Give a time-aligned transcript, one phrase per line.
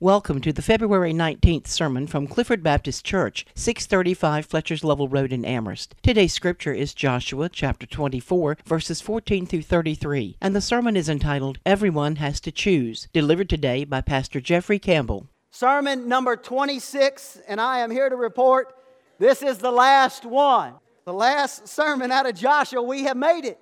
[0.00, 5.44] Welcome to the February 19th sermon from Clifford Baptist Church, 635 Fletcher's Level Road in
[5.44, 5.96] Amherst.
[6.04, 11.58] Today's scripture is Joshua chapter 24, verses 14 through 33, and the sermon is entitled
[11.66, 15.26] Everyone Has to Choose, delivered today by Pastor Jeffrey Campbell.
[15.50, 18.72] Sermon number 26, and I am here to report
[19.18, 20.74] this is the last one.
[21.06, 23.58] The last sermon out of Joshua, we have made it.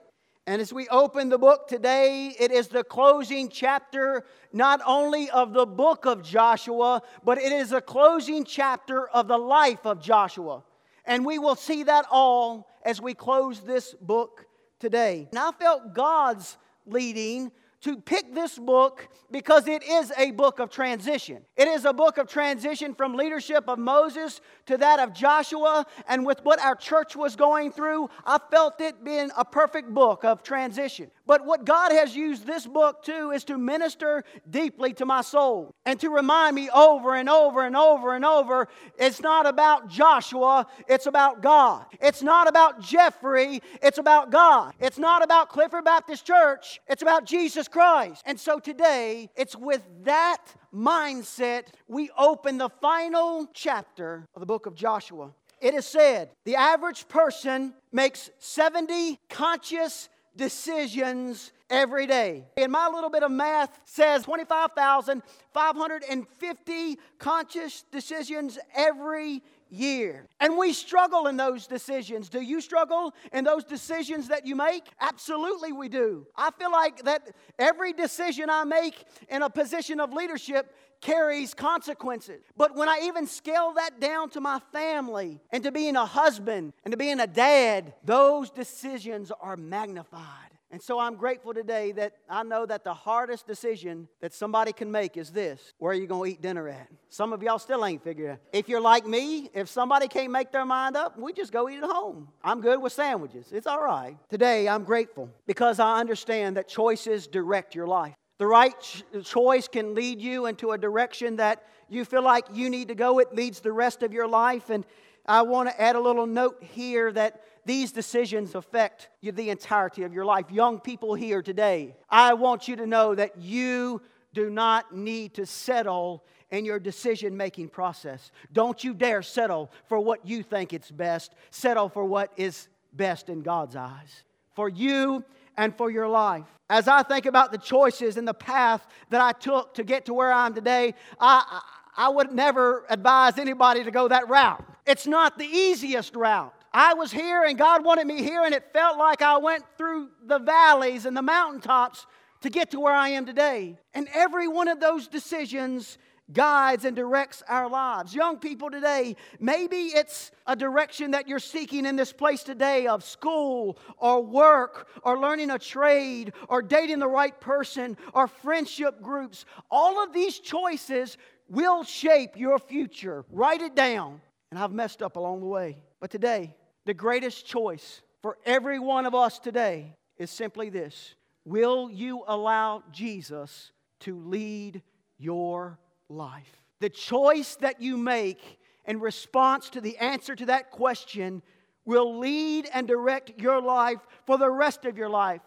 [0.48, 5.52] And as we open the book today, it is the closing chapter not only of
[5.52, 10.62] the book of Joshua, but it is a closing chapter of the life of Joshua.
[11.04, 14.46] And we will see that all as we close this book
[14.78, 15.26] today.
[15.30, 16.56] And I felt God's
[16.86, 17.50] leading
[17.82, 21.42] to pick this book because it is a book of transition.
[21.56, 25.86] It is a book of transition from leadership of Moses to that of Joshua.
[26.08, 30.24] And with what our church was going through, I felt it being a perfect book
[30.24, 31.10] of transition.
[31.26, 35.74] But what God has used this book to is to minister deeply to my soul
[35.84, 40.66] and to remind me over and over and over and over it's not about Joshua,
[40.88, 41.84] it's about God.
[42.00, 44.74] It's not about Jeffrey, it's about God.
[44.78, 48.22] It's not about Clifford Baptist Church, it's about Jesus Christ.
[48.24, 54.66] And so today, it's with that mindset we open the final chapter of the book
[54.66, 55.32] of Joshua.
[55.60, 62.44] It is said the average person makes 70 conscious decisions every day.
[62.56, 70.28] And my little bit of math says 25,550 conscious decisions every year.
[70.38, 72.28] And we struggle in those decisions.
[72.28, 74.84] Do you struggle in those decisions that you make?
[75.00, 76.24] Absolutely, we do.
[76.36, 82.42] I feel like that every decision I make in a position of leadership carries consequences.
[82.56, 86.72] But when I even scale that down to my family and to being a husband
[86.84, 90.50] and to being a dad, those decisions are magnified.
[90.70, 94.90] And so I'm grateful today that I know that the hardest decision that somebody can
[94.90, 96.88] make is this where are you going to eat dinner at?
[97.08, 98.38] Some of y'all still ain't figured out.
[98.52, 101.78] If you're like me, if somebody can't make their mind up, we just go eat
[101.78, 102.28] at home.
[102.42, 103.52] I'm good with sandwiches.
[103.52, 104.16] It's all right.
[104.28, 108.14] Today, I'm grateful because I understand that choices direct your life.
[108.38, 112.68] The right ch- choice can lead you into a direction that you feel like you
[112.68, 113.18] need to go.
[113.18, 114.70] It leads the rest of your life.
[114.70, 114.84] And
[115.24, 120.04] I want to add a little note here that these decisions affect you the entirety
[120.04, 120.50] of your life.
[120.50, 124.02] Young people here today, I want you to know that you
[124.34, 128.30] do not need to settle in your decision making process.
[128.52, 131.34] Don't you dare settle for what you think it's best.
[131.50, 134.22] Settle for what is best in God's eyes.
[134.54, 135.24] For you
[135.56, 136.44] and for your life.
[136.68, 140.14] As I think about the choices and the path that I took to get to
[140.14, 141.62] where I am today, I,
[141.96, 144.64] I would never advise anybody to go that route.
[144.86, 146.52] It's not the easiest route.
[146.72, 150.10] I was here and God wanted me here, and it felt like I went through
[150.26, 152.06] the valleys and the mountaintops
[152.42, 153.78] to get to where I am today.
[153.94, 155.96] And every one of those decisions
[156.32, 158.14] guides and directs our lives.
[158.14, 163.04] Young people today, maybe it's a direction that you're seeking in this place today of
[163.04, 169.44] school or work or learning a trade or dating the right person or friendship groups.
[169.70, 171.16] All of these choices
[171.48, 173.24] will shape your future.
[173.30, 174.20] Write it down.
[174.50, 175.78] And I've messed up along the way.
[176.00, 176.54] But today,
[176.84, 182.82] the greatest choice for every one of us today is simply this Will you allow
[182.90, 183.70] Jesus
[184.00, 184.82] to lead
[185.18, 186.60] your life?
[186.80, 191.42] The choice that you make in response to the answer to that question
[191.84, 195.40] will lead and direct your life for the rest of your life.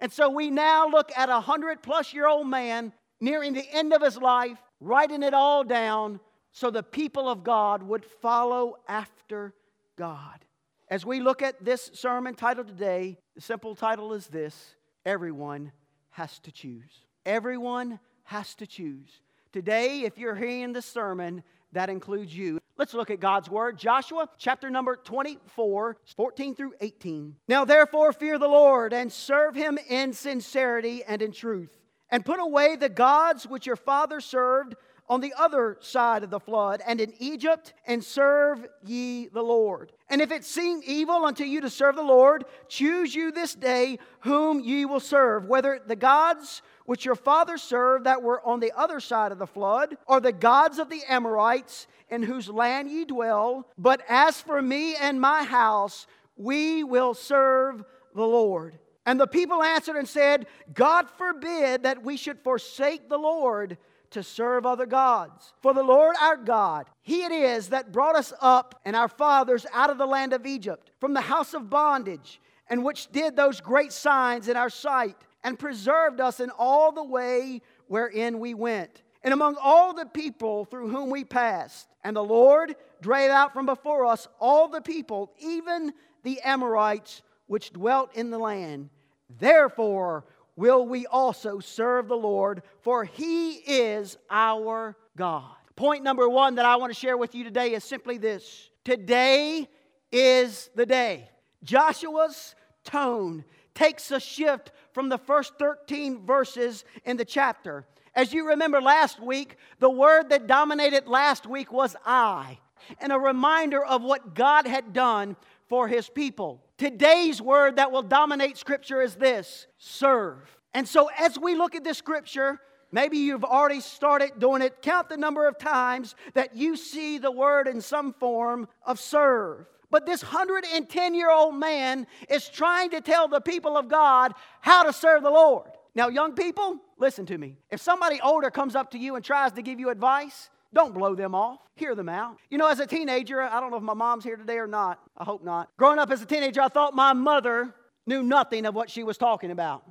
[0.00, 3.92] And so we now look at a hundred plus year old man nearing the end
[3.92, 6.20] of his life, writing it all down
[6.52, 9.54] so the people of God would follow after
[9.96, 10.44] God.
[10.88, 15.72] As we look at this sermon title today, the simple title is this Everyone
[16.10, 17.04] has to choose.
[17.24, 19.20] Everyone has to choose.
[19.56, 22.60] Today, if you're hearing this sermon, that includes you.
[22.76, 23.78] Let's look at God's word.
[23.78, 27.36] Joshua chapter number 24, 14 through 18.
[27.48, 31.70] Now, therefore, fear the Lord and serve him in sincerity and in truth,
[32.10, 34.74] and put away the gods which your father served
[35.08, 39.92] on the other side of the flood and in Egypt, and serve ye the Lord.
[40.08, 43.98] And if it seem evil unto you to serve the Lord, choose you this day
[44.20, 48.72] whom ye will serve, whether the gods which your fathers served that were on the
[48.76, 53.04] other side of the flood, or the gods of the Amorites in whose land ye
[53.04, 53.66] dwell.
[53.76, 57.84] But as for me and my house, we will serve
[58.14, 58.78] the Lord.
[59.04, 63.78] And the people answered and said, God forbid that we should forsake the Lord
[64.10, 65.52] to serve other gods.
[65.62, 69.66] For the Lord our God, He it is that brought us up and our fathers
[69.72, 73.60] out of the land of Egypt, from the house of bondage, and which did those
[73.60, 79.02] great signs in our sight, and preserved us in all the way wherein we went.
[79.26, 81.88] and among all the people through whom we passed.
[82.04, 85.92] And the Lord drave out from before us all the people, even
[86.22, 88.88] the Amorites which dwelt in the land.
[89.28, 90.24] Therefore
[90.56, 95.54] will we also serve the Lord, for he is our God.
[95.76, 99.68] Point number one that I want to share with you today is simply this Today
[100.10, 101.28] is the day.
[101.62, 102.54] Joshua's
[102.84, 103.44] tone
[103.74, 107.84] takes a shift from the first 13 verses in the chapter.
[108.14, 112.58] As you remember last week, the word that dominated last week was I,
[113.00, 115.36] and a reminder of what God had done
[115.68, 116.62] for his people.
[116.78, 120.38] Today's word that will dominate scripture is this serve.
[120.74, 122.60] And so, as we look at this scripture,
[122.92, 124.82] maybe you've already started doing it.
[124.82, 129.66] Count the number of times that you see the word in some form of serve.
[129.90, 134.82] But this 110 year old man is trying to tell the people of God how
[134.82, 135.70] to serve the Lord.
[135.94, 137.56] Now, young people, listen to me.
[137.70, 141.14] If somebody older comes up to you and tries to give you advice, don't blow
[141.14, 141.58] them off.
[141.76, 142.36] Hear them out.
[142.50, 145.00] You know, as a teenager, I don't know if my mom's here today or not.
[145.16, 145.70] I hope not.
[145.78, 147.74] Growing up as a teenager, I thought my mother
[148.06, 149.84] knew nothing of what she was talking about.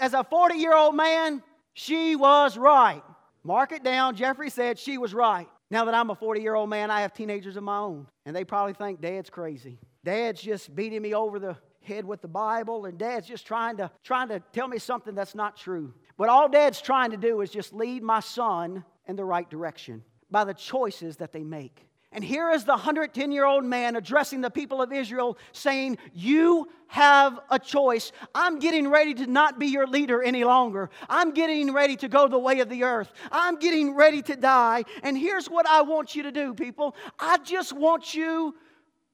[0.00, 1.44] As a 40 year old man,
[1.74, 3.02] she was right.
[3.44, 4.16] Mark it down.
[4.16, 5.46] Jeffrey said she was right.
[5.70, 8.34] Now that I'm a 40 year old man, I have teenagers of my own, and
[8.34, 9.78] they probably think dad's crazy.
[10.04, 13.92] Dad's just beating me over the head with the Bible, and dad's just trying to,
[14.02, 15.94] trying to tell me something that's not true.
[16.18, 20.02] But all dad's trying to do is just lead my son in the right direction
[20.32, 21.86] by the choices that they make.
[22.14, 26.68] And here is the 110 year old man addressing the people of Israel saying, You
[26.88, 28.12] have a choice.
[28.34, 30.90] I'm getting ready to not be your leader any longer.
[31.08, 33.10] I'm getting ready to go the way of the earth.
[33.30, 34.84] I'm getting ready to die.
[35.02, 36.94] And here's what I want you to do, people.
[37.18, 38.54] I just want you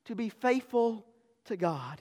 [0.07, 1.07] to be faithful
[1.45, 2.01] to God.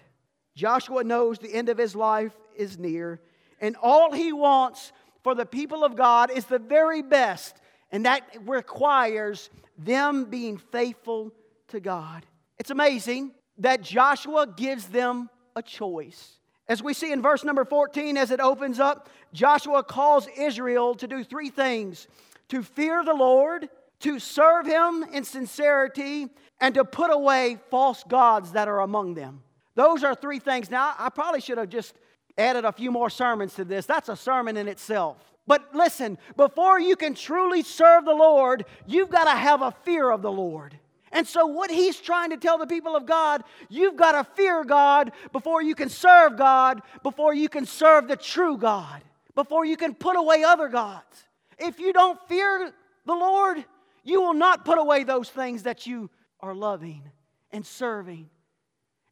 [0.55, 3.21] Joshua knows the end of his life is near,
[3.61, 4.91] and all he wants
[5.21, 7.61] for the people of God is the very best,
[7.91, 11.31] and that requires them being faithful
[11.69, 12.25] to God.
[12.57, 16.39] It's amazing that Joshua gives them a choice.
[16.67, 21.07] As we see in verse number 14, as it opens up, Joshua calls Israel to
[21.07, 22.07] do three things
[22.49, 23.67] to fear the Lord,
[23.99, 26.27] to serve him in sincerity,
[26.61, 29.41] and to put away false gods that are among them.
[29.75, 30.71] Those are three things.
[30.71, 31.93] Now, I probably should have just
[32.37, 33.85] added a few more sermons to this.
[33.85, 35.17] That's a sermon in itself.
[35.47, 40.11] But listen, before you can truly serve the Lord, you've got to have a fear
[40.11, 40.77] of the Lord.
[41.11, 44.65] And so, what he's trying to tell the people of God, you've got to fear
[44.65, 49.01] God before you can serve God, before you can serve the true God,
[49.33, 51.25] before you can put away other gods.
[51.57, 52.73] If you don't fear
[53.05, 53.63] the Lord,
[54.03, 56.09] you will not put away those things that you
[56.41, 57.03] are loving
[57.51, 58.29] and serving.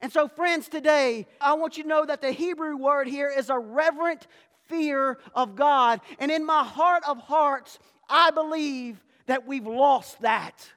[0.01, 3.49] And so, friends, today, I want you to know that the Hebrew word here is
[3.49, 4.27] a reverent
[4.67, 6.01] fear of God.
[6.19, 10.69] And in my heart of hearts, I believe that we've lost that.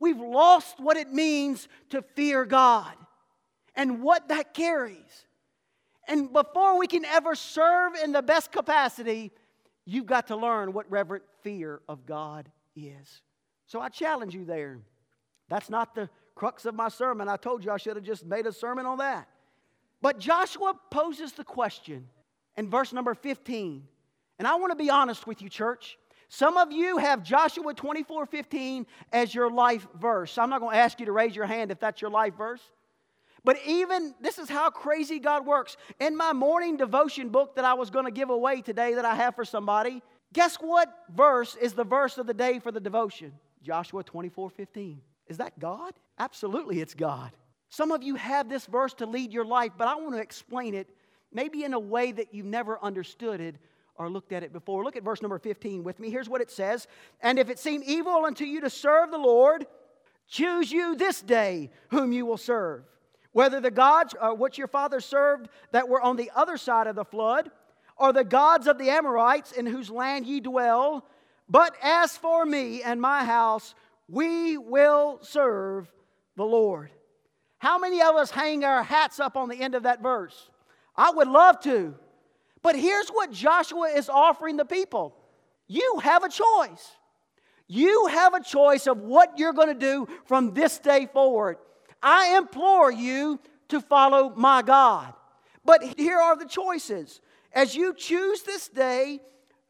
[0.00, 2.94] We've lost what it means to fear God
[3.74, 5.26] and what that carries.
[6.06, 9.32] And before we can ever serve in the best capacity,
[9.84, 13.22] you've got to learn what reverent fear of God is.
[13.66, 14.78] So I challenge you there.
[15.48, 17.28] That's not the crux of my sermon.
[17.28, 19.28] I told you I should have just made a sermon on that.
[20.00, 22.06] But Joshua poses the question
[22.56, 23.82] in verse number 15.
[24.38, 25.98] And I want to be honest with you, church.
[26.28, 30.38] Some of you have Joshua 24 15 as your life verse.
[30.38, 32.62] I'm not going to ask you to raise your hand if that's your life verse.
[33.42, 35.76] But even this is how crazy God works.
[35.98, 39.16] In my morning devotion book that I was going to give away today, that I
[39.16, 43.32] have for somebody, guess what verse is the verse of the day for the devotion?
[43.64, 45.00] Joshua 24 15.
[45.28, 45.92] Is that God?
[46.18, 47.30] Absolutely, it's God.
[47.70, 50.74] Some of you have this verse to lead your life, but I want to explain
[50.74, 50.88] it
[51.32, 53.56] maybe in a way that you've never understood it
[53.96, 54.84] or looked at it before.
[54.84, 56.10] Look at verse number 15 with me.
[56.10, 56.86] Here's what it says
[57.20, 59.66] And if it seem evil unto you to serve the Lord,
[60.28, 62.84] choose you this day whom you will serve.
[63.32, 66.96] Whether the gods uh, which your father served that were on the other side of
[66.96, 67.50] the flood,
[67.98, 71.04] or the gods of the Amorites in whose land ye dwell.
[71.48, 73.74] But as for me and my house,
[74.08, 75.92] we will serve
[76.36, 76.90] the Lord.
[77.58, 80.50] How many of us hang our hats up on the end of that verse?
[80.96, 81.94] I would love to.
[82.62, 85.14] But here's what Joshua is offering the people
[85.68, 86.96] you have a choice.
[87.70, 91.58] You have a choice of what you're going to do from this day forward.
[92.02, 93.38] I implore you
[93.68, 95.12] to follow my God.
[95.66, 97.20] But here are the choices.
[97.52, 99.20] As you choose this day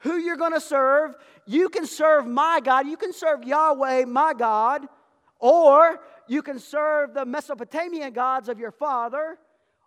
[0.01, 1.15] who you're going to serve,
[1.47, 4.87] you can serve my God, you can serve Yahweh, my God,
[5.41, 9.39] or you can serve the Mesopotamian gods of your father,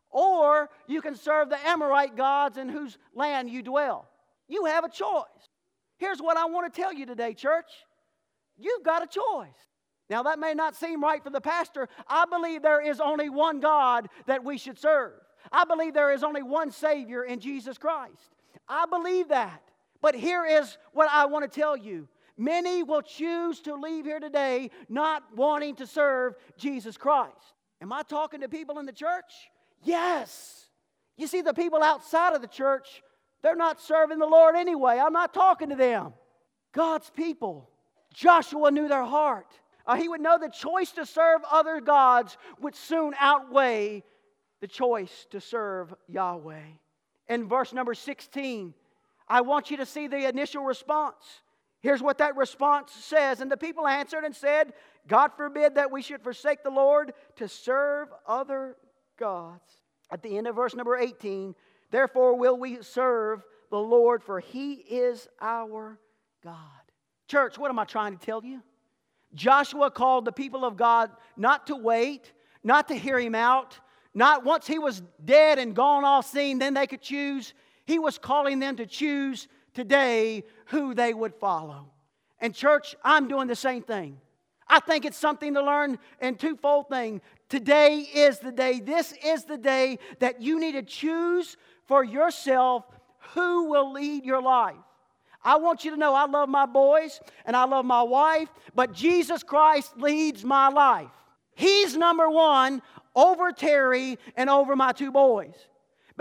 [0.09, 4.09] or you can serve the Amorite gods in whose land you dwell.
[4.47, 5.25] You have a choice.
[5.97, 7.69] Here's what I want to tell you today, church.
[8.57, 9.55] You've got a choice.
[10.09, 11.87] Now, that may not seem right for the pastor.
[12.05, 15.13] I believe there is only one God that we should serve.
[15.51, 18.35] I believe there is only one Savior in Jesus Christ.
[18.67, 19.70] I believe that.
[20.01, 24.19] But here is what I want to tell you many will choose to leave here
[24.19, 27.35] today not wanting to serve Jesus Christ.
[27.81, 29.31] Am I talking to people in the church?
[29.83, 30.67] Yes.
[31.17, 33.03] You see, the people outside of the church,
[33.43, 34.99] they're not serving the Lord anyway.
[34.99, 36.13] I'm not talking to them.
[36.73, 37.69] God's people.
[38.13, 39.47] Joshua knew their heart.
[39.85, 44.03] Uh, he would know the choice to serve other gods would soon outweigh
[44.61, 46.61] the choice to serve Yahweh.
[47.29, 48.73] In verse number 16,
[49.31, 51.23] I want you to see the initial response.
[51.79, 53.39] Here's what that response says.
[53.39, 54.73] And the people answered and said,
[55.07, 58.75] God forbid that we should forsake the Lord to serve other
[59.17, 59.71] gods.
[60.11, 61.55] At the end of verse number 18,
[61.91, 65.97] therefore will we serve the Lord, for he is our
[66.43, 66.57] God.
[67.29, 68.61] Church, what am I trying to tell you?
[69.33, 72.33] Joshua called the people of God not to wait,
[72.65, 73.79] not to hear him out,
[74.13, 77.53] not once he was dead and gone off scene, then they could choose.
[77.91, 81.91] He was calling them to choose today who they would follow.
[82.39, 84.17] And, church, I'm doing the same thing.
[84.65, 87.19] I think it's something to learn in twofold thing.
[87.49, 88.79] Today is the day.
[88.79, 92.85] This is the day that you need to choose for yourself
[93.33, 94.77] who will lead your life.
[95.43, 98.93] I want you to know I love my boys and I love my wife, but
[98.93, 101.11] Jesus Christ leads my life.
[101.55, 102.81] He's number one
[103.17, 105.55] over Terry and over my two boys.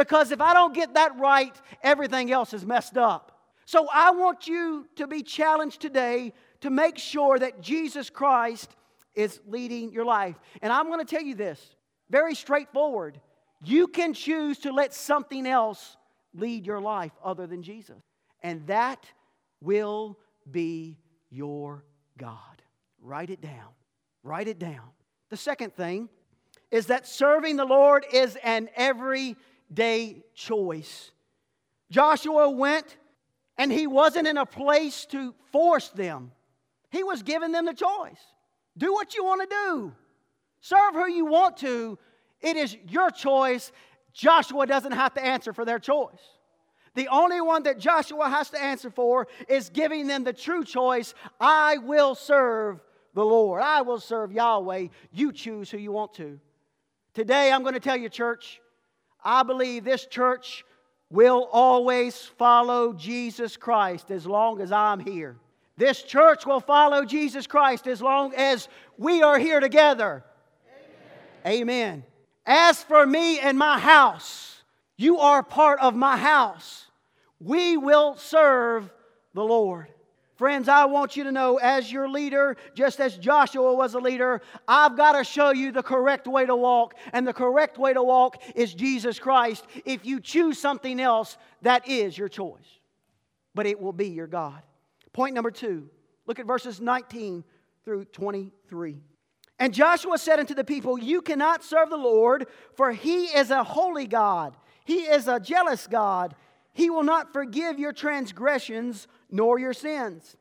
[0.01, 3.39] Because if I don't get that right, everything else is messed up.
[3.67, 8.75] So I want you to be challenged today to make sure that Jesus Christ
[9.15, 10.37] is leading your life.
[10.63, 11.77] And I'm going to tell you this
[12.09, 13.21] very straightforward.
[13.63, 15.99] You can choose to let something else
[16.33, 18.03] lead your life other than Jesus.
[18.43, 19.05] And that
[19.61, 20.19] will
[20.51, 20.97] be
[21.29, 21.85] your
[22.17, 22.63] God.
[23.03, 23.69] Write it down.
[24.23, 24.89] Write it down.
[25.29, 26.09] The second thing
[26.71, 28.71] is that serving the Lord is an
[29.71, 31.11] everyday choice.
[31.91, 32.97] Joshua went
[33.59, 36.33] and he wasn't in a place to force them,
[36.91, 38.21] he was giving them the choice.
[38.79, 39.93] Do what you want to do,
[40.61, 41.99] serve who you want to.
[42.41, 43.71] It is your choice.
[44.15, 46.23] Joshua doesn't have to answer for their choice.
[46.95, 51.15] The only one that Joshua has to answer for is giving them the true choice
[51.39, 52.81] I will serve
[53.15, 53.63] the Lord.
[53.63, 54.87] I will serve Yahweh.
[55.13, 56.41] You choose who you want to.
[57.13, 58.61] Today, I'm going to tell you, church,
[59.25, 60.65] I believe this church
[61.11, 65.37] will always follow Jesus Christ as long as I'm here.
[65.77, 70.25] This church will follow Jesus Christ as long as we are here together.
[71.47, 71.61] Amen.
[71.61, 72.05] Amen.
[72.47, 74.63] As for me and my house,
[74.97, 76.87] you are part of my house.
[77.41, 78.91] We will serve
[79.35, 79.89] the Lord.
[80.41, 84.41] Friends, I want you to know, as your leader, just as Joshua was a leader,
[84.67, 86.95] I've got to show you the correct way to walk.
[87.13, 89.67] And the correct way to walk is Jesus Christ.
[89.85, 92.81] If you choose something else, that is your choice.
[93.55, 94.63] But it will be your God.
[95.13, 95.91] Point number two
[96.25, 97.45] look at verses 19
[97.85, 98.97] through 23.
[99.59, 103.63] And Joshua said unto the people, You cannot serve the Lord, for he is a
[103.63, 104.57] holy God,
[104.87, 106.35] he is a jealous God.
[106.73, 110.37] He will not forgive your transgressions nor your sins.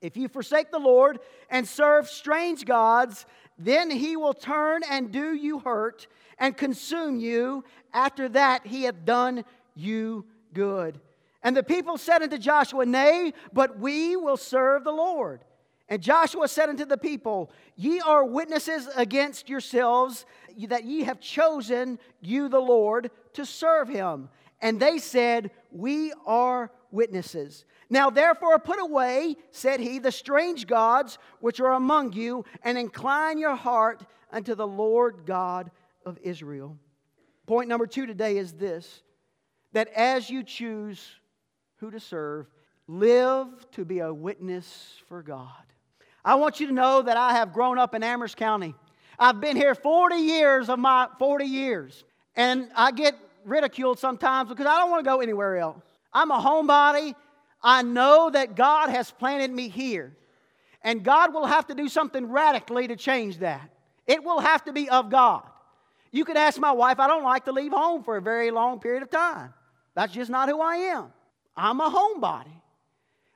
[0.00, 3.24] If you forsake the Lord and serve strange gods,
[3.58, 6.06] then he will turn and do you hurt
[6.38, 7.64] and consume you.
[7.92, 11.00] After that, he hath done you good.
[11.42, 15.44] And the people said unto Joshua, Nay, but we will serve the Lord.
[15.88, 20.24] And Joshua said unto the people, Ye are witnesses against yourselves
[20.68, 24.30] that ye have chosen you, the Lord, to serve him.
[24.62, 27.64] And they said, We are witnesses.
[27.90, 33.38] Now, therefore, put away, said he, the strange gods which are among you, and incline
[33.38, 35.70] your heart unto the Lord God
[36.06, 36.78] of Israel.
[37.46, 39.02] Point number two today is this
[39.72, 41.04] that as you choose
[41.76, 42.46] who to serve,
[42.86, 45.50] live to be a witness for God.
[46.24, 48.74] I want you to know that I have grown up in Amherst County.
[49.18, 52.04] I've been here 40 years of my 40 years,
[52.36, 55.84] and I get ridiculed sometimes because I don't want to go anywhere else.
[56.14, 57.14] I'm a homebody.
[57.62, 60.16] I know that God has planted me here.
[60.82, 63.70] And God will have to do something radically to change that.
[64.06, 65.42] It will have to be of God.
[66.12, 68.78] You could ask my wife, I don't like to leave home for a very long
[68.78, 69.52] period of time.
[69.94, 71.12] That's just not who I am.
[71.56, 72.52] I'm a homebody.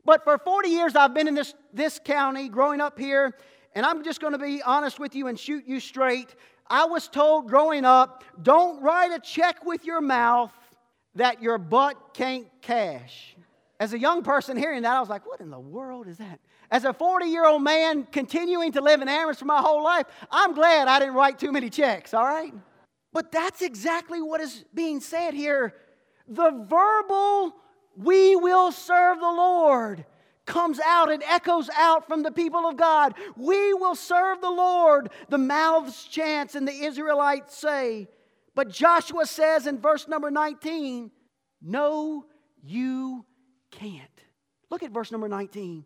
[0.04, 3.34] But for 40 years, I've been in this, this county, growing up here,
[3.74, 6.34] and I'm just going to be honest with you and shoot you straight.
[6.68, 10.52] I was told growing up don't write a check with your mouth
[11.18, 13.36] that your butt can't cash.
[13.80, 16.40] As a young person hearing that, I was like, what in the world is that?
[16.70, 20.06] As a 40 year old man continuing to live in Amherst for my whole life,
[20.30, 22.52] I'm glad I didn't write too many checks, all right?
[23.12, 25.74] But that's exactly what is being said here.
[26.28, 27.54] The verbal,
[27.96, 30.04] we will serve the Lord,
[30.44, 33.14] comes out and echoes out from the people of God.
[33.36, 35.10] We will serve the Lord.
[35.30, 38.08] The mouths chant and the Israelites say.
[38.58, 41.12] But Joshua says in verse number 19,
[41.62, 42.24] No,
[42.60, 43.24] you
[43.70, 44.02] can't.
[44.68, 45.84] Look at verse number 19.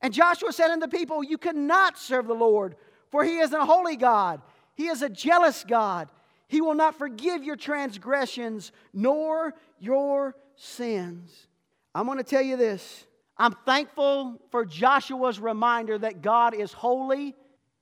[0.00, 2.76] And Joshua said unto the people, You cannot serve the Lord,
[3.10, 4.40] for he is a holy God.
[4.76, 6.08] He is a jealous God.
[6.46, 11.48] He will not forgive your transgressions nor your sins.
[11.92, 13.04] I'm going to tell you this.
[13.36, 17.34] I'm thankful for Joshua's reminder that God is holy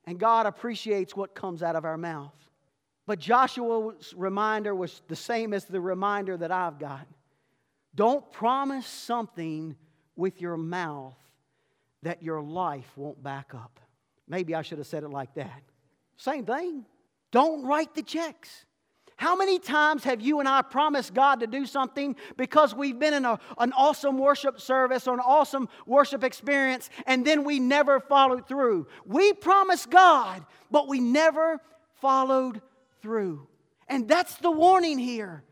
[0.06, 2.32] and God appreciates what comes out of our mouth.
[3.06, 7.06] But Joshua's reminder was the same as the reminder that I've got.
[7.94, 9.76] Don't promise something
[10.16, 11.16] with your mouth
[12.02, 13.78] that your life won't back up.
[14.26, 15.62] Maybe I should have said it like that.
[16.16, 16.86] Same thing.
[17.30, 18.64] Don't write the checks.
[19.16, 23.14] How many times have you and I promised God to do something because we've been
[23.14, 28.00] in a, an awesome worship service or an awesome worship experience and then we never
[28.00, 28.88] followed through?
[29.06, 31.60] We promised God, but we never
[32.00, 32.60] followed
[33.04, 33.46] through.
[33.86, 35.44] And that's the warning here.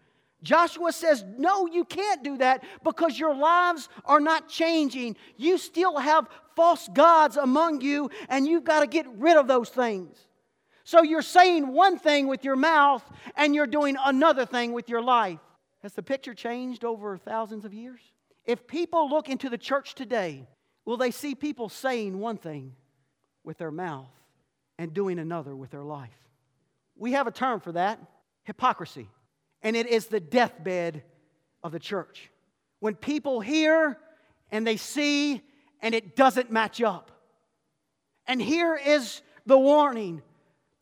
[0.43, 5.17] Joshua says, No, you can't do that because your lives are not changing.
[5.37, 9.69] You still have false gods among you, and you've got to get rid of those
[9.69, 10.17] things.
[10.85, 13.05] So you're saying one thing with your mouth,
[13.37, 15.39] and you're doing another thing with your life.
[15.83, 18.01] Has the picture changed over thousands of years?
[18.47, 20.49] If people look into the church today,
[20.87, 22.75] will they see people saying one thing
[23.45, 24.11] with their mouth
[24.79, 26.22] and doing another with their life?
[27.03, 27.99] We have a term for that
[28.45, 29.09] hypocrisy
[29.61, 31.03] and it is the deathbed
[31.65, 32.31] of the church.
[32.79, 33.99] When people hear
[34.53, 35.43] and they see
[35.81, 37.11] and it doesn't match up.
[38.29, 40.23] And here is the warning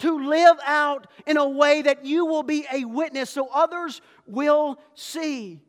[0.00, 4.78] to live out in a way that you will be a witness so others will
[4.94, 5.62] see.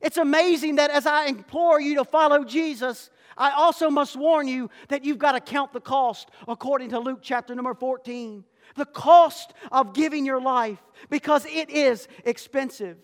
[0.00, 4.68] It's amazing that as I implore you to follow Jesus, I also must warn you
[4.88, 8.42] that you've got to count the cost according to Luke chapter number 14
[8.76, 12.96] the cost of giving your life because it is expensive.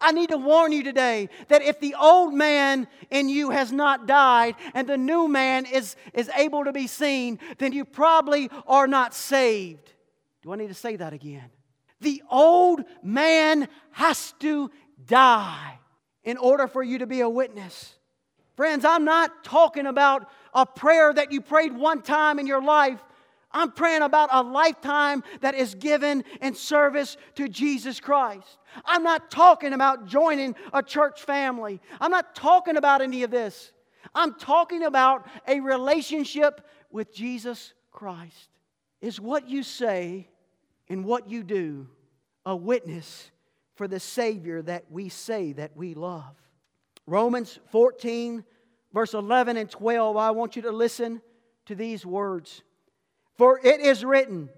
[0.00, 4.06] I need to warn you today that if the old man in you has not
[4.06, 8.86] died and the new man is, is able to be seen, then you probably are
[8.86, 9.92] not saved.
[10.42, 11.50] Do I need to say that again?
[12.00, 14.70] The old man has to
[15.04, 15.78] die
[16.22, 17.96] in order for you to be a witness.
[18.56, 23.00] Friends, I'm not talking about a prayer that you prayed one time in your life
[23.50, 28.58] I'm praying about a lifetime that is given in service to Jesus Christ.
[28.84, 31.80] I'm not talking about joining a church family.
[32.00, 33.72] I'm not talking about any of this.
[34.14, 38.48] I'm talking about a relationship with Jesus Christ.
[39.00, 40.28] Is what you say
[40.88, 41.88] and what you do
[42.44, 43.30] a witness
[43.76, 46.34] for the Savior that we say that we love?
[47.06, 48.44] Romans 14,
[48.92, 51.22] verse 11 and 12, I want you to listen
[51.66, 52.62] to these words.
[53.38, 54.50] For it is written,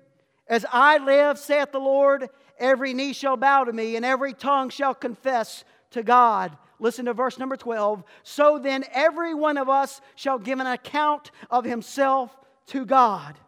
[0.49, 4.71] As I live, saith the Lord, every knee shall bow to me, and every tongue
[4.71, 6.57] shall confess to God.
[6.79, 8.03] Listen to verse number 12.
[8.23, 12.35] So then, every one of us shall give an account of himself
[12.69, 13.39] to God.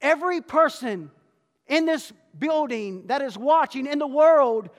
[0.00, 1.10] Every person
[1.66, 4.70] in this building that is watching in the world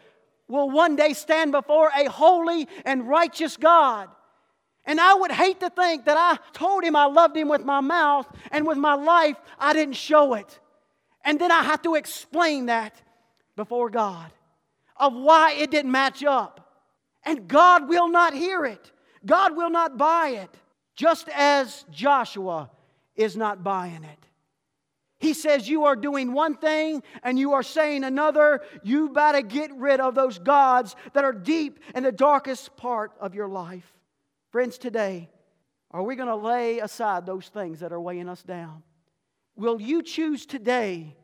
[0.47, 4.09] will one day stand before a holy and righteous God.
[4.85, 7.79] And I would hate to think that I told him I loved him with my
[7.79, 10.59] mouth and with my life, I didn't show it.
[11.23, 13.01] And then I have to explain that
[13.55, 14.31] before God
[14.97, 16.59] of why it didn't match up.
[17.25, 18.91] And God will not hear it,
[19.25, 20.49] God will not buy it,
[20.95, 22.69] just as Joshua
[23.15, 24.19] is not buying it.
[25.23, 28.61] He says, You are doing one thing and you are saying another.
[28.83, 33.33] You better get rid of those gods that are deep in the darkest part of
[33.33, 33.89] your life.
[34.53, 35.31] Friends, today,
[35.89, 38.83] are we going to lay aside those things that are weighing us down?
[39.55, 41.17] Will you choose today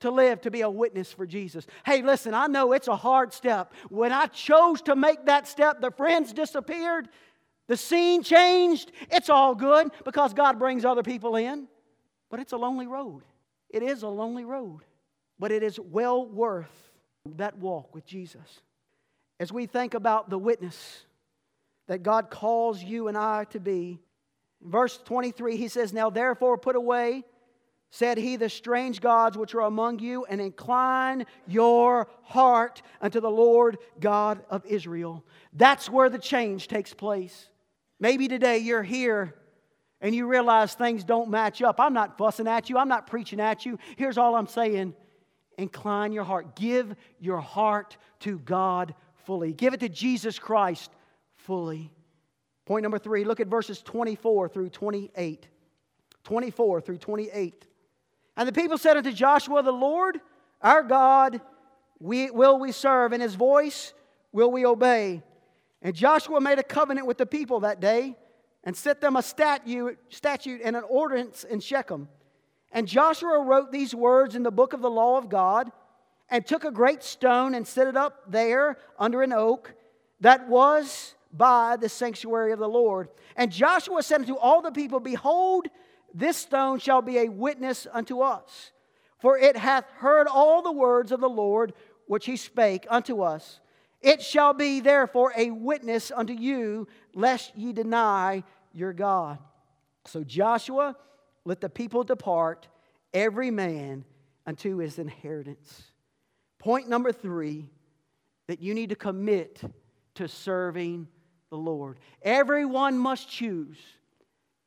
[0.00, 1.66] to live to be a witness for Jesus?
[1.84, 3.74] Hey, listen, I know it's a hard step.
[3.90, 7.10] When I chose to make that step, the friends disappeared,
[7.68, 8.90] the scene changed.
[9.10, 11.68] It's all good because God brings other people in.
[12.30, 13.20] But it's a lonely road.
[13.68, 14.80] It is a lonely road,
[15.38, 16.90] but it is well worth
[17.36, 18.62] that walk with Jesus.
[19.38, 21.04] As we think about the witness,
[21.86, 24.00] that God calls you and I to be.
[24.60, 27.24] verse 23, he says, Now therefore put away,
[27.90, 33.30] said he, the strange gods which are among you, and incline your heart unto the
[33.30, 35.24] Lord God of Israel.
[35.52, 37.48] That's where the change takes place.
[38.00, 39.34] Maybe today you're here
[40.00, 41.78] and you realize things don't match up.
[41.78, 43.78] I'm not fussing at you, I'm not preaching at you.
[43.96, 44.94] Here's all I'm saying
[45.58, 46.56] incline your heart.
[46.56, 48.94] Give your heart to God
[49.26, 50.90] fully, give it to Jesus Christ
[51.42, 51.90] fully.
[52.64, 55.48] Point number three look at verses 24 through 28.
[56.24, 57.66] 24 through 28.
[58.36, 60.20] And the people said unto Joshua, The Lord
[60.60, 61.40] our God
[61.98, 63.92] we, will we serve, and his voice
[64.32, 65.22] will we obey.
[65.82, 68.16] And Joshua made a covenant with the people that day
[68.64, 72.08] and set them a statute, statute and an ordinance in Shechem.
[72.72, 75.70] And Joshua wrote these words in the book of the law of God
[76.30, 79.74] and took a great stone and set it up there under an oak
[80.20, 83.08] that was by the sanctuary of the Lord.
[83.36, 85.68] And Joshua said unto all the people, Behold,
[86.14, 88.72] this stone shall be a witness unto us,
[89.18, 91.72] for it hath heard all the words of the Lord
[92.06, 93.60] which he spake unto us.
[94.00, 98.42] It shall be therefore a witness unto you, lest ye deny
[98.72, 99.38] your God.
[100.04, 100.96] So Joshua
[101.44, 102.68] let the people depart,
[103.14, 104.04] every man
[104.46, 105.92] unto his inheritance.
[106.58, 107.70] Point number three
[108.48, 109.60] that you need to commit
[110.14, 111.08] to serving
[111.52, 111.98] the Lord.
[112.22, 113.76] Everyone must choose.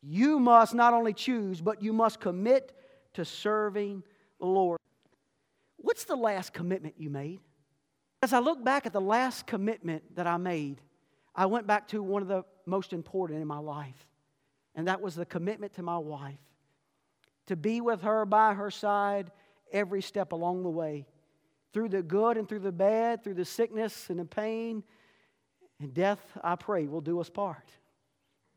[0.04, 2.72] You must not only choose, but you must commit
[3.16, 4.04] to serving
[4.40, 4.80] the Lord.
[5.78, 7.40] What's the last commitment you made?
[8.22, 10.80] As I look back at the last commitment that I made,
[11.36, 14.08] I went back to one of the most important in my life,
[14.76, 16.38] and that was the commitment to my wife
[17.48, 19.32] to be with her by her side
[19.72, 21.08] every step along the way,
[21.74, 24.84] through the good and through the bad, through the sickness and the pain.
[25.80, 27.70] And death, I pray, will do us part.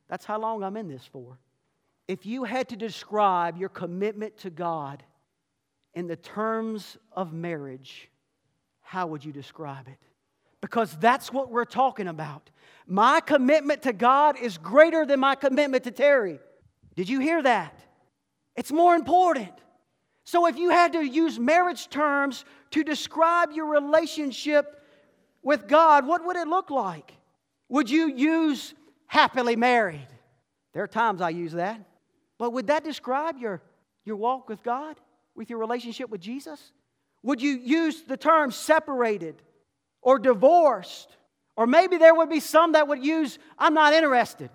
[0.08, 1.38] That's how long I'm in this for.
[2.06, 5.02] If you had to describe your commitment to God
[5.94, 8.08] in the terms of marriage,
[8.80, 9.98] how would you describe it?
[10.60, 12.50] Because that's what we're talking about.
[12.86, 16.40] My commitment to God is greater than my commitment to Terry.
[16.96, 17.78] Did you hear that?
[18.56, 19.52] It's more important.
[20.24, 24.77] So, if you had to use marriage terms to describe your relationship
[25.48, 27.10] with God, what would it look like?
[27.70, 28.74] Would you use
[29.06, 30.06] happily married?
[30.74, 31.80] There are times I use that.
[32.36, 33.62] But would that describe your,
[34.04, 34.96] your walk with God,
[35.34, 36.74] with your relationship with Jesus?
[37.22, 39.40] Would you use the term separated
[40.02, 41.16] or divorced?
[41.56, 44.50] Or maybe there would be some that would use, I'm not interested.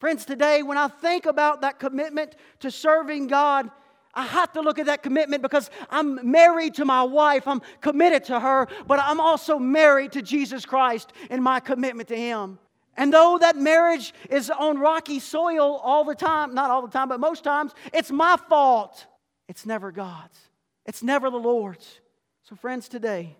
[0.00, 3.70] Friends, today, when I think about that commitment to serving God,
[4.14, 7.48] I have to look at that commitment because I'm married to my wife.
[7.48, 12.16] I'm committed to her, but I'm also married to Jesus Christ in my commitment to
[12.16, 12.58] Him.
[12.96, 17.08] And though that marriage is on rocky soil all the time, not all the time,
[17.08, 19.06] but most times, it's my fault.
[19.48, 20.38] It's never God's.
[20.84, 22.00] It's never the Lord's.
[22.42, 23.36] So, friends, today,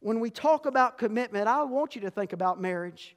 [0.00, 3.16] when we talk about commitment, I want you to think about marriage.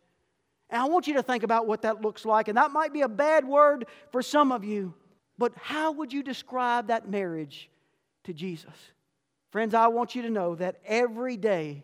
[0.69, 2.47] And I want you to think about what that looks like.
[2.47, 4.93] And that might be a bad word for some of you,
[5.37, 7.69] but how would you describe that marriage
[8.23, 8.73] to Jesus?
[9.51, 11.83] Friends, I want you to know that every day,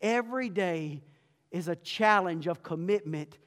[0.00, 1.02] every day
[1.50, 3.38] is a challenge of commitment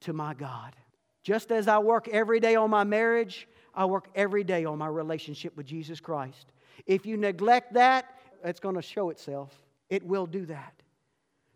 [0.00, 0.74] to my God.
[1.22, 4.86] Just as I work every day on my marriage, I work every day on my
[4.86, 6.52] relationship with Jesus Christ.
[6.86, 8.06] If you neglect that,
[8.42, 9.50] it's going to show itself.
[9.88, 10.74] It will do that.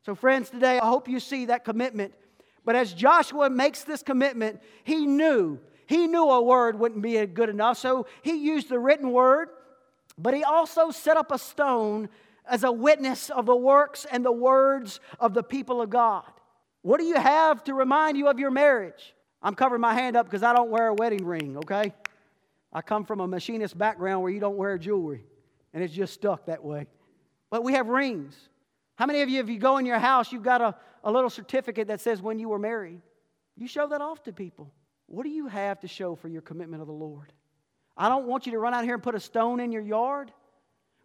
[0.04, 2.14] So, friends, today I hope you see that commitment.
[2.64, 7.48] But as Joshua makes this commitment, he knew, he knew a word wouldn't be good
[7.48, 7.78] enough.
[7.78, 9.48] So he used the written word,
[10.18, 12.10] but he also set up a stone
[12.44, 16.24] as a witness of the works and the words of the people of God.
[16.82, 19.14] What do you have to remind you of your marriage?
[19.40, 21.94] I'm covering my hand up because I don't wear a wedding ring, okay?
[22.70, 25.24] I come from a machinist background where you don't wear jewelry,
[25.72, 26.86] and it's just stuck that way.
[27.48, 28.36] But we have rings.
[28.96, 31.30] How many of you, if you go in your house, you've got a, a little
[31.30, 33.00] certificate that says when you were married?
[33.56, 34.70] You show that off to people.
[35.08, 37.32] What do you have to show for your commitment of the Lord?
[37.96, 40.32] I don't want you to run out here and put a stone in your yard.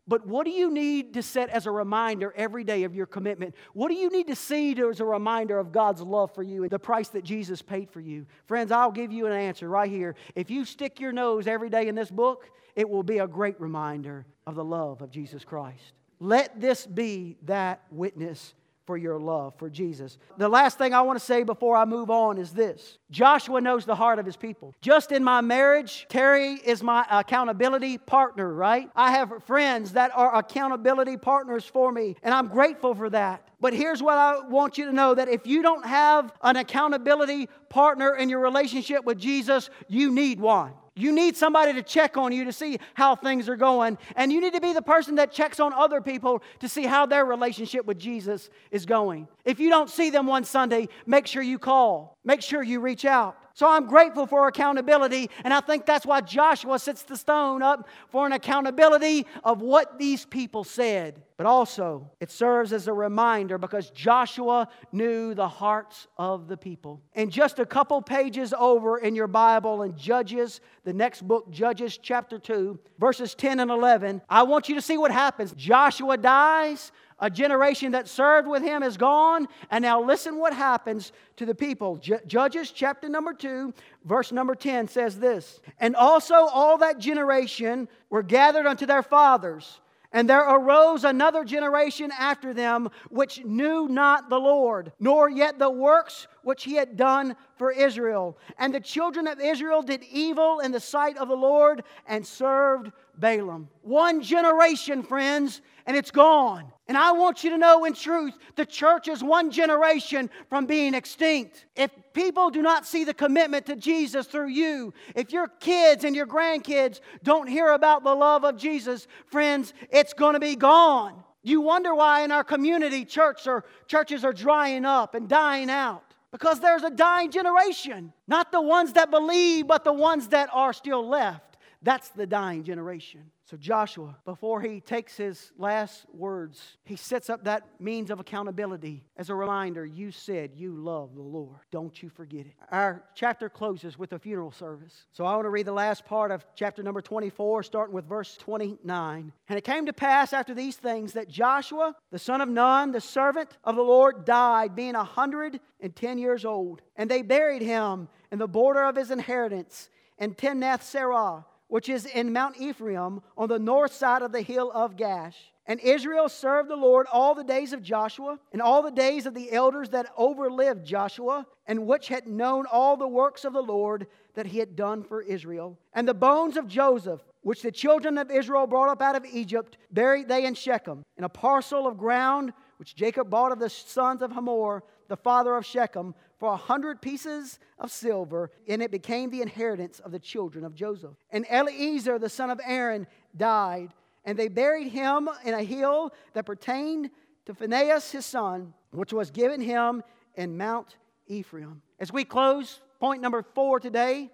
[0.06, 3.56] But what do you need to set as a reminder every day of your commitment?
[3.74, 6.70] What do you need to see as a reminder of God's love for you and
[6.70, 8.26] the price that Jesus paid for you?
[8.46, 10.16] Friends, I'll give you an answer right here.
[10.36, 13.60] If you stick your nose every day in this book, it will be a great
[13.62, 15.94] reminder of the love of Jesus Christ.
[16.20, 18.54] Let this be that witness
[18.86, 20.18] for your love for Jesus.
[20.38, 23.86] The last thing I want to say before I move on is this Joshua knows
[23.86, 24.74] the heart of his people.
[24.82, 28.90] Just in my marriage, Terry is my accountability partner, right?
[28.96, 33.48] I have friends that are accountability partners for me, and I'm grateful for that.
[33.60, 37.48] But here's what I want you to know that if you don't have an accountability
[37.70, 40.74] partner in your relationship with Jesus, you need one.
[40.96, 43.98] You need somebody to check on you to see how things are going.
[44.16, 47.06] And you need to be the person that checks on other people to see how
[47.08, 49.28] their relationship with Jesus is going.
[49.44, 53.06] If you don't see them one Sunday, make sure you call, make sure you reach
[53.06, 53.38] out.
[53.56, 57.88] So I'm grateful for accountability, and I think that's why Joshua sets the stone up
[58.10, 61.22] for an accountability of what these people said.
[61.38, 67.02] But also, it serves as a reminder because Joshua knew the hearts of the people.
[67.14, 72.00] And just a couple pages over in your Bible in Judges, the next book, Judges
[72.02, 75.54] chapter 2, verses 10 and 11, I want you to see what happens.
[75.54, 79.48] Joshua dies, a generation that served with him is gone.
[79.72, 81.98] And now listen what happens to the people.
[81.98, 83.74] Judges chapter number 2,
[84.06, 89.80] verse number 10 says this And also all that generation were gathered unto their fathers.
[90.16, 95.72] And there arose another generation after them which knew not the Lord, nor yet the
[95.72, 98.38] works which he had done for Israel.
[98.60, 102.92] And the children of Israel did evil in the sight of the Lord and served
[103.20, 103.66] Baalim.
[103.82, 106.72] One generation, friends, and it's gone.
[106.88, 110.94] And I want you to know in truth, the church is one generation from being
[110.94, 111.66] extinct.
[111.76, 116.16] If people do not see the commitment to Jesus through you, if your kids and
[116.16, 121.24] your grandkids don't hear about the love of Jesus, friends, it's going to be gone.
[121.42, 126.04] You wonder why in our community church or churches are drying up and dying out.
[126.32, 128.12] Because there's a dying generation.
[128.28, 131.58] Not the ones that believe, but the ones that are still left.
[131.84, 133.22] That's the dying generation.
[133.54, 139.04] So, Joshua, before he takes his last words, he sets up that means of accountability
[139.16, 141.60] as a reminder you said you love the Lord.
[141.70, 142.54] Don't you forget it.
[142.72, 145.06] Our chapter closes with a funeral service.
[145.12, 148.36] So, I want to read the last part of chapter number 24, starting with verse
[148.38, 149.32] 29.
[149.48, 153.02] And it came to pass after these things that Joshua, the son of Nun, the
[153.02, 156.82] servant of the Lord, died, being a 110 years old.
[156.96, 162.06] And they buried him in the border of his inheritance in Timnath Serah which is
[162.06, 165.34] in Mount Ephraim on the north side of the hill of Gaash.
[165.66, 169.34] And Israel served the Lord all the days of Joshua and all the days of
[169.34, 174.06] the elders that overlived Joshua, and which had known all the works of the Lord
[174.36, 175.80] that he had done for Israel.
[175.94, 179.78] And the bones of Joseph, which the children of Israel brought up out of Egypt,
[179.90, 184.22] buried they in Shechem, in a parcel of ground which Jacob bought of the sons
[184.22, 189.30] of Hamor, the father of Shechem, for a hundred pieces of silver, and it became
[189.30, 191.16] the inheritance of the children of Joseph.
[191.32, 193.94] And Eleazar, the son of Aaron, died,
[194.26, 197.12] and they buried him in a hill that pertained
[197.46, 200.04] to Phinehas his son, which was given him
[200.36, 201.82] in Mount Ephraim.
[201.98, 204.30] As we close, point number four today,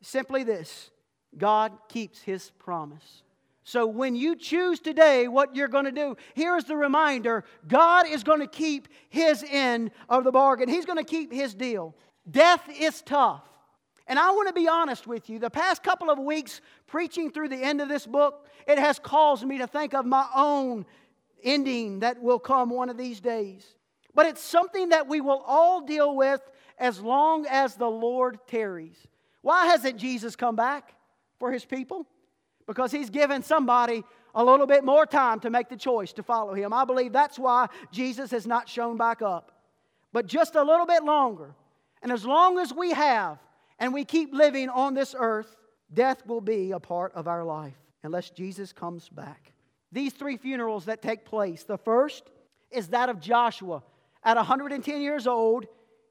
[0.00, 0.90] simply this
[1.38, 3.22] God keeps his promise.
[3.64, 8.24] So when you choose today what you're going to do, here's the reminder God is
[8.24, 11.94] going to keep his end of the bargain, He's going to keep his deal.
[12.30, 13.42] Death is tough.
[14.08, 15.38] And I want to be honest with you.
[15.38, 19.44] The past couple of weeks, preaching through the end of this book, it has caused
[19.44, 20.84] me to think of my own
[21.42, 23.64] ending that will come one of these days.
[24.14, 26.40] But it's something that we will all deal with
[26.78, 28.96] as long as the Lord tarries.
[29.40, 30.94] Why hasn't Jesus come back
[31.38, 32.06] for his people?
[32.66, 36.54] Because he's given somebody a little bit more time to make the choice to follow
[36.54, 36.72] him.
[36.72, 39.52] I believe that's why Jesus has not shown back up.
[40.12, 41.54] But just a little bit longer.
[42.02, 43.38] And as long as we have
[43.78, 45.56] and we keep living on this earth,
[45.92, 49.52] death will be a part of our life unless Jesus comes back.
[49.92, 52.24] These three funerals that take place the first
[52.70, 53.82] is that of Joshua.
[54.24, 55.66] At 110 years old,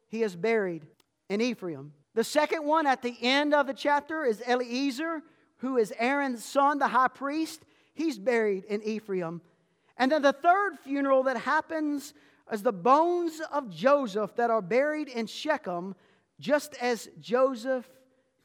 [0.08, 0.86] he is buried
[1.30, 1.94] in Ephraim.
[2.14, 5.22] The second one at the end of the chapter is Eleazar
[5.62, 7.64] who is Aaron's son, the high priest.
[7.94, 9.42] He's buried in Ephraim.
[9.98, 12.14] And then the third funeral that happens
[12.52, 15.96] is the bones of Joseph that are buried in Shechem,
[16.40, 17.88] just as Joseph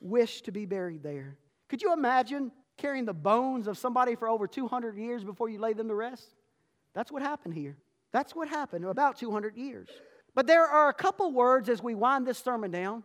[0.00, 1.38] wished to be buried there.
[1.68, 5.72] Could you imagine carrying the bones of somebody for over 200 years before you lay
[5.72, 6.34] them to rest?
[6.92, 7.76] That's what happened here.
[8.12, 9.88] That's what happened about 200 years.
[10.34, 13.02] But there are a couple words as we wind this sermon down.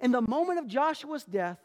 [0.00, 1.58] In the moment of Joshua's death,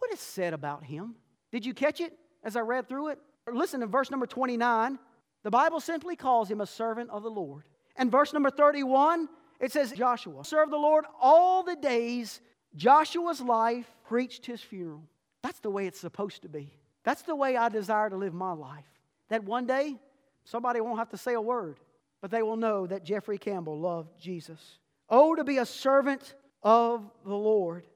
[0.00, 1.14] what is said about him?
[1.52, 3.18] Did you catch it as I read through it?
[3.50, 4.98] Listen to verse number 29.
[5.42, 7.64] The Bible simply calls him a servant of the Lord.
[7.96, 9.28] And verse number 31,
[9.60, 12.40] it says, Joshua served the Lord all the days
[12.76, 15.02] Joshua's life preached his funeral.
[15.42, 16.72] That's the way it's supposed to be.
[17.04, 18.84] That's the way I desire to live my life.
[19.28, 19.96] That one day,
[20.44, 21.80] somebody won't have to say a word,
[22.20, 24.78] but they will know that Jeffrey Campbell loved Jesus.
[25.08, 27.86] Oh, to be a servant of the Lord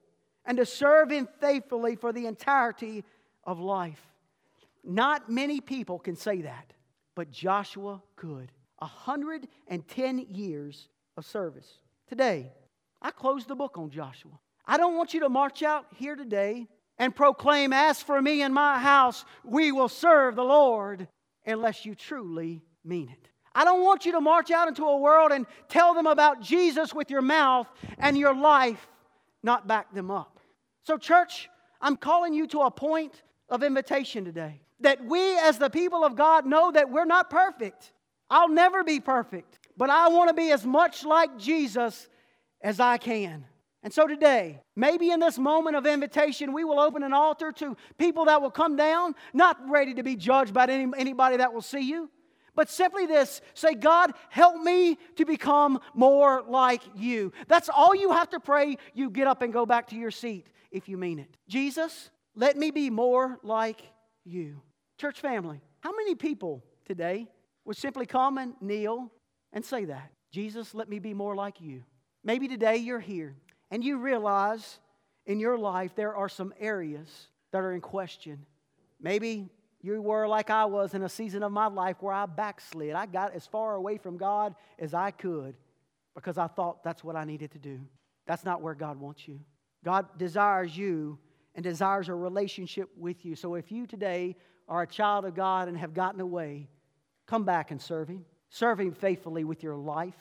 [0.47, 3.05] and to serve Him faithfully for the entirety
[3.45, 4.01] of life.
[4.83, 6.73] Not many people can say that,
[7.15, 8.53] but Joshua could.
[8.79, 11.79] 110 years of service.
[12.09, 12.53] Today,
[13.01, 14.33] I close the book on Joshua.
[14.67, 18.53] I don't want you to march out here today and proclaim, As for me and
[18.55, 21.09] my house, we will serve the Lord,
[21.47, 23.29] unless you truly mean it.
[23.55, 26.93] I don't want you to march out into a world and tell them about Jesus
[26.93, 28.89] with your mouth and your life
[29.43, 30.34] not back them up.
[30.85, 31.49] So, church,
[31.81, 36.15] I'm calling you to a point of invitation today that we, as the people of
[36.15, 37.93] God, know that we're not perfect.
[38.29, 42.09] I'll never be perfect, but I want to be as much like Jesus
[42.61, 43.47] as I can.
[43.83, 47.77] And so today, maybe in this moment of invitation, we will open an altar to
[47.99, 51.63] people that will come down, not ready to be judged by any, anybody that will
[51.63, 52.11] see you,
[52.55, 57.33] but simply this say, God, help me to become more like you.
[57.49, 58.77] That's all you have to pray.
[58.93, 61.37] You get up and go back to your seat if you mean it.
[61.49, 63.81] Jesus, let me be more like
[64.25, 64.61] you.
[64.99, 67.29] Church family, how many people today
[67.65, 69.11] would simply come and kneel
[69.53, 70.11] and say that?
[70.33, 71.85] Jesus, let me be more like you.
[72.25, 73.37] Maybe today you're here
[73.71, 74.81] and you realize
[75.27, 77.09] in your life there are some areas
[77.53, 78.45] that are in question.
[79.01, 79.49] Maybe
[79.81, 82.95] you were like I was in a season of my life where I backslid.
[82.95, 85.55] I got as far away from God as I could
[86.17, 87.81] because I thought that's what I needed to do.
[88.27, 89.39] That's not where God wants you.
[89.85, 91.19] God desires you
[91.55, 93.37] and desires a relationship with you.
[93.37, 94.37] So if you today
[94.69, 96.69] are a child of God and have gotten away,
[97.27, 98.25] come back and serve Him.
[98.49, 100.17] Serve Him faithfully with your life,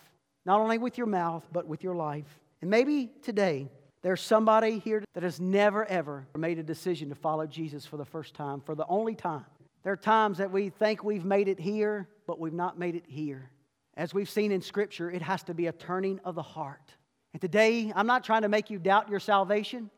[0.45, 2.39] not only with your mouth, but with your life.
[2.62, 3.69] And maybe today
[4.02, 8.06] there's somebody here that has never, ever made a decision to follow Jesus for the
[8.06, 9.45] first time, for the only time.
[9.84, 13.06] There are times that we think we've made it here, but we've not made it
[13.08, 13.49] here.
[13.95, 16.95] As we've seen in Scripture, it has to be a turning of the heart.
[17.34, 19.89] And today, I'm not trying to make you doubt your salvation,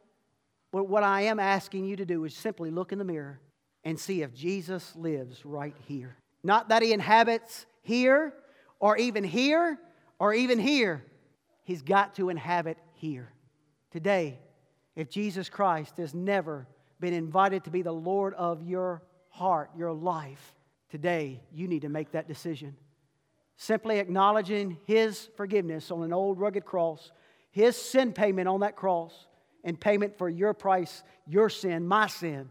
[0.72, 3.40] but what I am asking you to do is simply look in the mirror
[3.84, 6.18] and see if Jesus lives right here.
[6.44, 8.34] Not that he inhabits here,
[8.80, 9.80] or even here,
[10.20, 11.04] or even here,
[11.64, 13.32] He's got to inhabit here.
[13.92, 14.40] Today,
[14.96, 16.68] if Jesus Christ has never
[17.00, 20.54] been invited to be the Lord of your heart, your life,
[20.90, 22.76] today you need to make that decision.
[23.58, 27.12] Simply acknowledging His forgiveness on an old rugged cross,
[27.56, 29.14] His sin payment on that cross,
[29.64, 32.50] and payment for your price, your sin, my sin.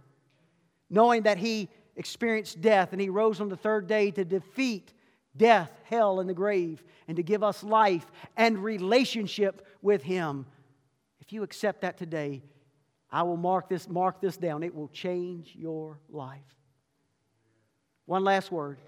[0.88, 4.94] Knowing that He experienced death and He rose on the third day to defeat
[5.36, 10.46] death, hell, and the grave, and to give us life and relationship with Him.
[11.20, 12.42] If you accept that today,
[13.12, 14.62] I will mark this, mark this down.
[14.62, 16.40] It will change your life.
[18.06, 18.78] One last word.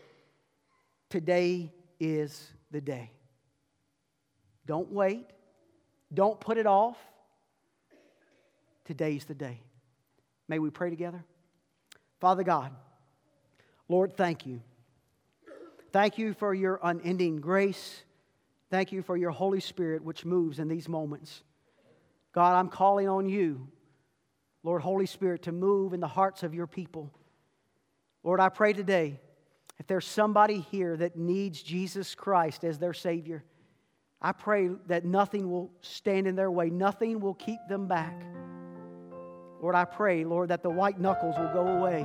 [1.11, 3.11] Today is the day.
[4.65, 5.27] Don't wait.
[6.13, 6.97] Don't put it off.
[8.85, 9.61] Today's the day.
[10.49, 11.25] May we pray together?
[12.21, 12.73] Father God,
[13.89, 14.63] Lord, thank you.
[15.93, 18.03] Thank you for your unending grace.
[18.71, 21.43] Thank you for your Holy Spirit, which moves in these moments.
[22.33, 23.69] God, I'm calling on you,
[24.63, 27.13] Lord, Holy Spirit, to move in the hearts of your people.
[28.23, 29.21] Lord, I pray today,
[29.79, 33.45] if there's somebody here that needs Jesus Christ as their Savior,
[34.27, 38.25] I pray that nothing will stand in their way, nothing will keep them back.
[39.63, 42.05] Lord, I pray, Lord, that the white knuckles will go away.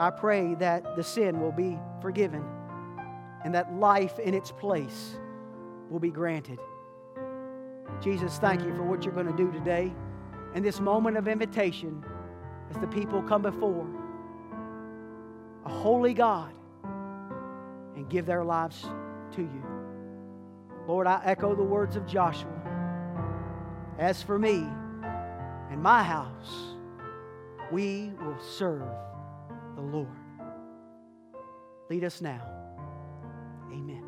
[0.00, 2.44] I pray that the sin will be forgiven
[3.44, 5.16] and that life in its place
[5.90, 6.58] will be granted.
[8.02, 9.92] Jesus, thank you for what you're going to do today
[10.56, 12.04] in this moment of invitation
[12.68, 13.86] as the people come before
[15.66, 16.52] a holy God
[17.94, 18.82] and give their lives
[19.36, 19.73] to you.
[20.86, 22.50] Lord, I echo the words of Joshua.
[23.98, 24.66] As for me
[25.70, 26.76] and my house,
[27.72, 28.82] we will serve
[29.76, 30.08] the Lord.
[31.88, 32.42] Lead us now.
[33.70, 34.02] Amen.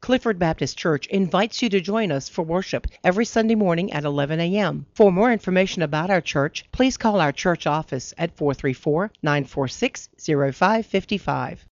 [0.00, 4.40] Clifford Baptist Church invites you to join us for worship every Sunday morning at 11
[4.40, 4.86] a.m.
[4.94, 11.68] For more information about our church, please call our church office at 434 946 0555.